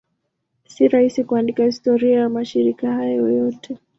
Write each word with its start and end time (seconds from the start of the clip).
Si 0.67 0.87
rahisi 0.87 1.23
kuandika 1.23 1.63
historia 1.63 2.19
ya 2.19 2.29
mashirika 2.29 2.93
hayo 2.93 3.29
yote. 3.29 3.77